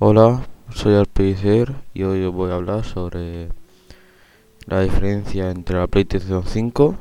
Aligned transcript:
Hola, 0.00 0.46
soy 0.72 0.94
Alpeicer 0.94 1.74
y 1.92 2.04
hoy 2.04 2.22
os 2.22 2.32
voy 2.32 2.52
a 2.52 2.54
hablar 2.54 2.84
sobre 2.84 3.48
la 4.66 4.82
diferencia 4.82 5.50
entre 5.50 5.76
la 5.76 5.88
PlayStation 5.88 6.44
5 6.46 6.94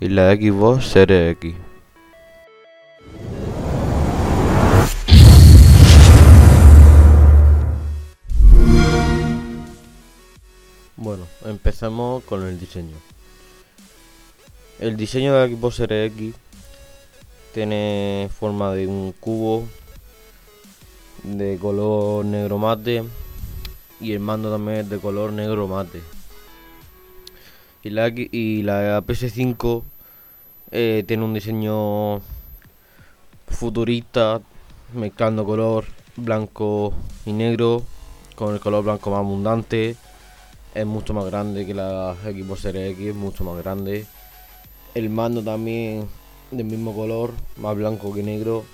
y 0.00 0.08
la 0.08 0.34
Xbox 0.34 0.86
Series 0.86 1.32
X. 1.32 1.54
Bueno, 11.02 11.26
empezamos 11.46 12.22
con 12.24 12.46
el 12.46 12.60
diseño. 12.60 12.94
El 14.78 14.98
diseño 14.98 15.32
de 15.32 15.48
la 15.48 15.56
Xbox 15.56 15.76
Series 15.76 16.12
X 16.12 16.34
tiene 17.54 18.28
forma 18.38 18.74
de 18.74 18.86
un 18.86 19.14
cubo 19.18 19.66
de 21.22 21.56
color 21.56 22.26
negro 22.26 22.58
mate 22.58 23.02
y 23.98 24.12
el 24.12 24.20
mando 24.20 24.50
también 24.50 24.80
es 24.80 24.90
de 24.90 24.98
color 24.98 25.32
negro 25.32 25.66
mate. 25.66 26.02
Y 27.82 27.88
la, 27.88 28.08
y 28.08 28.62
la 28.62 29.00
PS5 29.00 29.82
eh, 30.70 31.02
tiene 31.08 31.24
un 31.24 31.32
diseño 31.32 32.20
futurista 33.48 34.42
mezclando 34.92 35.46
color 35.46 35.86
blanco 36.16 36.92
y 37.24 37.32
negro 37.32 37.84
con 38.34 38.52
el 38.52 38.60
color 38.60 38.84
blanco 38.84 39.08
más 39.08 39.20
abundante 39.20 39.96
es 40.74 40.86
mucho 40.86 41.14
más 41.14 41.24
grande 41.26 41.66
que 41.66 41.74
la 41.74 42.16
Xbox 42.22 42.60
Series 42.60 42.98
X, 42.98 43.14
mucho 43.14 43.44
más 43.44 43.56
grande. 43.62 44.06
El 44.94 45.10
mando 45.10 45.42
también 45.42 46.08
del 46.50 46.66
mismo 46.66 46.94
color, 46.94 47.32
más 47.56 47.76
blanco 47.76 48.12
que 48.12 48.22
negro. 48.22 48.64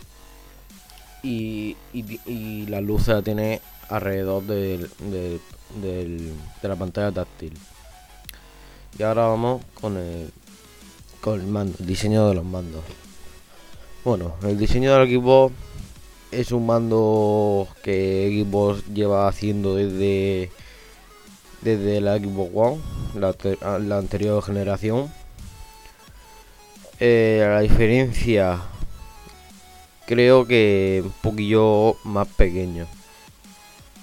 Y, 1.22 1.76
y, 1.92 2.66
la 2.66 2.80
luz 2.80 3.04
se 3.04 3.12
la 3.12 3.22
tiene 3.22 3.60
alrededor 3.88 4.44
del, 4.44 4.88
de 5.00 6.28
la 6.62 6.76
pantalla 6.76 7.10
táctil. 7.10 7.52
Y 8.98 9.02
ahora 9.02 9.26
vamos 9.26 9.62
con 9.74 9.96
el, 9.96 10.30
con 11.20 11.40
el 11.40 11.46
mando, 11.46 11.76
el 11.80 11.86
diseño 11.86 12.28
de 12.28 12.34
los 12.34 12.44
mandos. 12.44 12.82
Bueno, 14.04 14.36
el 14.42 14.56
diseño 14.56 14.96
del 14.96 15.10
Xbox 15.10 15.52
es 16.30 16.52
un 16.52 16.66
mando 16.66 17.66
que 17.82 18.44
Xbox 18.44 18.86
lleva 18.94 19.26
haciendo 19.26 19.74
desde 19.74 20.50
desde 21.62 22.00
la 22.00 22.18
Xbox 22.18 22.50
One, 22.54 22.80
la, 23.14 23.98
anterior 23.98 24.42
generación. 24.42 25.10
Eh, 27.00 27.44
la 27.46 27.60
diferencia 27.60 28.62
creo 30.06 30.46
que 30.46 31.02
un 31.04 31.12
poquillo 31.22 31.96
más 32.04 32.28
pequeño. 32.28 32.86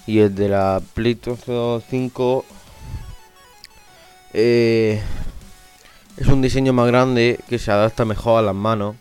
Y 0.05 0.19
el 0.19 0.35
de 0.35 0.49
la 0.49 0.81
PlayStation 0.93 1.81
5 1.89 2.45
eh, 4.33 5.01
es 6.17 6.27
un 6.27 6.41
diseño 6.41 6.73
más 6.73 6.87
grande 6.87 7.39
que 7.47 7.57
se 7.57 7.71
adapta 7.71 8.03
mejor 8.03 8.39
a 8.39 8.41
las 8.41 8.55
manos. 8.55 8.95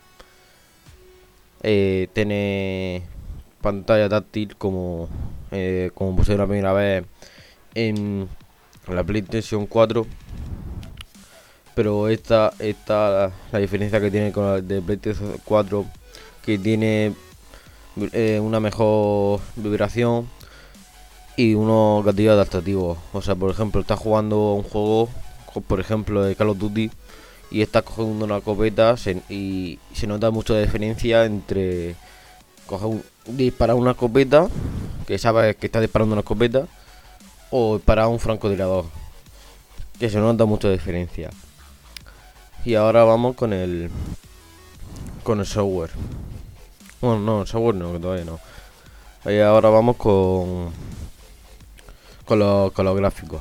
Eh, 1.64 2.08
tiene 2.12 3.02
pantalla 3.60 4.08
táctil 4.08 4.56
como, 4.56 5.08
como 5.94 6.16
puse 6.16 6.36
la 6.36 6.46
primera 6.46 6.72
vez 6.72 7.04
en 7.74 8.28
la 8.88 9.04
PlayStation 9.04 9.66
4. 9.66 10.06
Pero 11.74 12.08
esta, 12.08 12.52
esta 12.58 13.32
la 13.50 13.58
diferencia 13.58 14.00
que 14.00 14.10
tiene 14.10 14.32
con 14.32 14.44
la 14.44 14.60
de 14.60 14.82
PlayStation 14.82 15.34
4, 15.44 15.86
que 16.44 16.58
tiene 16.58 17.14
eh, 18.12 18.40
una 18.40 18.60
mejor 18.60 19.40
vibración 19.56 20.28
y 21.36 21.54
unos 21.54 22.04
gatillos 22.04 22.32
adaptativos. 22.32 22.98
O 23.12 23.22
sea, 23.22 23.34
por 23.34 23.50
ejemplo, 23.50 23.80
estás 23.80 23.98
jugando 23.98 24.54
un 24.54 24.62
juego, 24.62 25.08
por 25.66 25.80
ejemplo, 25.80 26.22
de 26.22 26.36
Call 26.36 26.50
of 26.50 26.58
Duty, 26.58 26.90
y 27.50 27.62
estás 27.62 27.82
cogiendo 27.82 28.24
una 28.24 28.38
escopeta 28.38 28.96
y 29.28 29.78
se 29.92 30.06
nota 30.06 30.30
mucho 30.30 30.54
de 30.54 30.62
diferencia 30.62 31.24
entre 31.24 31.94
coger 32.66 33.02
disparar 33.26 33.76
una 33.76 33.92
escopeta, 33.92 34.48
que 35.06 35.18
sabes 35.18 35.56
que 35.56 35.66
estás 35.66 35.82
disparando 35.82 36.14
una 36.14 36.20
escopeta, 36.20 36.66
o 37.52 37.78
para 37.78 38.08
un 38.08 38.18
francotirador. 38.18 38.86
Que 40.00 40.10
se 40.10 40.18
nota 40.18 40.46
mucha 40.46 40.68
diferencia. 40.68 41.30
Y 42.64 42.74
ahora 42.74 43.04
vamos 43.04 43.36
con 43.36 43.52
el 43.52 43.90
con 45.22 45.38
el 45.38 45.46
software. 45.46 45.90
Bueno, 47.00 47.20
no, 47.20 47.42
el 47.42 47.46
software 47.46 47.76
no, 47.76 47.92
que 47.92 48.00
todavía 48.00 48.24
no. 48.24 48.40
Y 49.30 49.38
ahora 49.38 49.68
vamos 49.68 49.96
con 49.96 50.72
con 52.24 52.38
los, 52.38 52.72
con 52.72 52.86
los 52.86 52.96
gráficos 52.96 53.40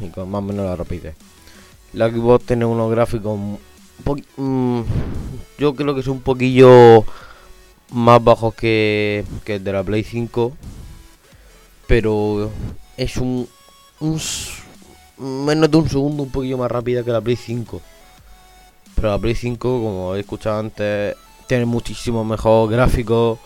y 0.00 0.08
con 0.08 0.30
más 0.30 0.40
o 0.40 0.42
menos 0.42 0.64
la 0.64 0.74
rapidez. 0.74 1.14
La 1.92 2.08
Xbox 2.08 2.46
tiene 2.46 2.64
unos 2.64 2.90
gráficos 2.90 3.38
mm, 4.36 4.80
yo 5.58 5.74
creo 5.74 5.94
que 5.94 6.00
es 6.00 6.06
un 6.06 6.20
poquillo 6.20 7.04
más 7.90 8.24
bajos 8.24 8.54
que, 8.54 9.24
que 9.44 9.56
el 9.56 9.64
de 9.64 9.72
la 9.72 9.84
Play 9.84 10.02
5, 10.02 10.52
pero 11.86 12.50
es 13.02 13.16
un, 13.16 13.48
menos 15.18 15.70
de 15.70 15.76
un 15.76 15.88
segundo 15.88 16.22
un 16.22 16.30
poquillo 16.30 16.58
más 16.58 16.70
rápida 16.70 17.02
que 17.02 17.10
la 17.10 17.20
Play 17.20 17.36
5. 17.36 17.80
Pero 18.94 19.08
la 19.08 19.18
Play 19.18 19.34
5, 19.34 19.58
como 19.58 20.14
he 20.14 20.20
escuchado 20.20 20.60
antes, 20.60 21.16
tiene 21.48 21.66
muchísimo 21.66 22.24
mejor 22.24 22.70
gráfico. 22.70 23.38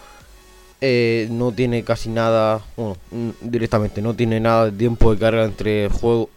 Eh, 0.81 1.29
no 1.31 1.53
tiene 1.53 1.83
casi 1.85 2.11
nada, 2.11 2.61
bueno, 2.77 2.99
directamente 3.41 4.03
no 4.03 4.15
tiene 4.15 4.41
nada 4.41 4.67
de 4.67 4.73
tiempo 4.73 5.13
de 5.13 5.19
carga 5.19 5.45
entre 5.45 5.85
el 5.87 5.93
juego. 5.93 6.29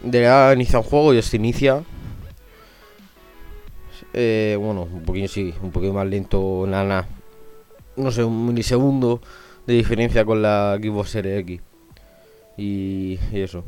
De 0.00 0.22
la 0.22 0.52
inicia 0.54 0.78
un 0.78 0.84
juego 0.84 1.12
y 1.12 1.22
se 1.22 1.36
inicia. 1.36 1.82
Eh, 4.12 4.56
bueno, 4.60 4.82
un 4.82 5.02
poquito 5.02 5.28
sí, 5.28 5.52
un 5.60 5.72
poquito 5.72 5.92
más 5.92 6.06
lento, 6.06 6.64
nada, 6.66 7.08
no 7.96 8.10
sé, 8.12 8.22
un 8.22 8.46
milisegundo 8.46 9.20
de 9.66 9.74
diferencia 9.74 10.24
con 10.24 10.40
la 10.40 10.78
Xbox 10.80 11.10
Series 11.10 11.40
X 11.40 11.60
y, 12.56 13.18
eso. 13.32 13.64